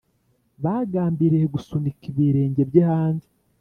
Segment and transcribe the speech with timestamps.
[0.63, 3.27] Bagambiriye gusunika ibirenge bye hanze